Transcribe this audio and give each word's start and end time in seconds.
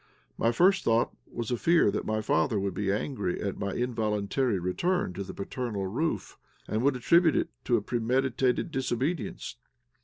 My 0.35 0.51
first 0.51 0.83
thought 0.83 1.11
was 1.31 1.51
a 1.51 1.57
fear 1.57 1.91
that 1.91 2.07
my 2.07 2.21
father 2.21 2.59
would 2.59 2.73
be 2.73 2.91
angry 2.91 3.39
at 3.39 3.59
my 3.59 3.75
involuntary 3.75 4.57
return 4.57 5.13
to 5.13 5.23
the 5.23 5.31
paternal 5.31 5.85
roof, 5.85 6.39
and 6.67 6.81
would 6.81 6.95
attribute 6.95 7.35
it 7.35 7.49
to 7.65 7.77
a 7.77 7.83
premeditated 7.83 8.71
disobedience. 8.71 9.57